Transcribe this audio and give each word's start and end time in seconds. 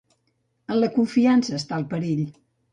En 0.75 0.79
la 0.79 0.89
confiança 0.97 1.55
està 1.61 1.81
el 1.81 1.89
perill. 1.95 2.27